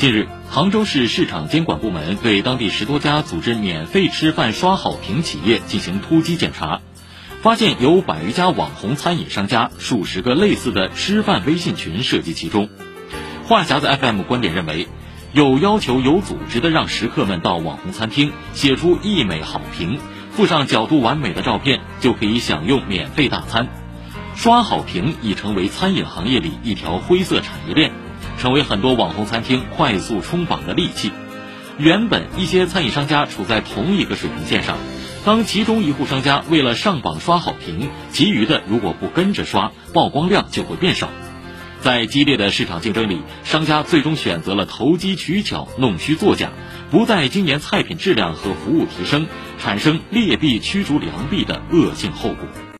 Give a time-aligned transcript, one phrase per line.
[0.00, 6.80] 近日，杭州市市场监管部门对当地十多家组织免费吃饭刷好评企业进行突击检查，
[7.42, 12.70] 发现有百余家网红餐饮商家、数十个类似的吃饭微信群涉及其中。
[13.44, 14.88] 话匣子 FM 观点认为，
[15.34, 19.98] 有要求、有组织的让食客们到网红餐厅写出溢美好评，
[20.30, 23.68] 附上角度完美的照片，就可以享用免费大餐。
[24.34, 27.92] 刷好评已成为餐饮行业里一条灰色产业链。
[28.40, 31.12] 成为很多网红餐厅快速冲榜的利器。
[31.76, 34.78] 原本一些餐饮商家处在同一个水平线上，
[35.26, 41.10] 当其中一户商家为了上榜刷好评，其余的如果不跟着刷，曝光量就会变少。
[41.82, 46.50] 在激烈的市场竞争里，商家最终选择了投机取巧、弄虚作假，
[46.90, 49.26] 不再精研菜品质量和服务提升，
[49.58, 52.46] 产生劣币驱逐良币的恶性后果。